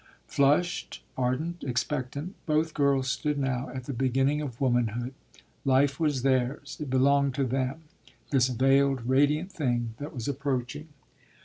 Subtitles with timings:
[0.25, 5.13] Flushed, ardent, expectant, both girls stood now at the beginning of womanhood.
[5.63, 7.83] Life was theirs; it belonged to them,
[8.31, 10.87] this veiled, radiant thing that was approaching.